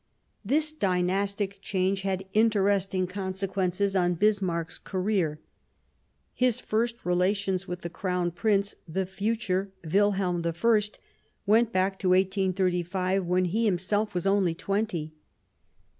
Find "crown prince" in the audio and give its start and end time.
7.91-8.73